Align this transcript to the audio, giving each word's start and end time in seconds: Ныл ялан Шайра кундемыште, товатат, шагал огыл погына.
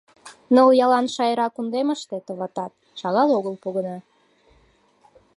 Ныл 0.53 0.69
ялан 0.85 1.05
Шайра 1.15 1.47
кундемыште, 1.51 2.17
товатат, 2.27 2.71
шагал 2.99 3.29
огыл 3.37 3.55
погына. 3.63 3.97